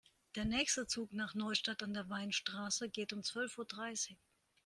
[0.33, 4.17] Der nächste Zug nach Neustadt an der Weinstraße geht um zwölf Uhr dreißig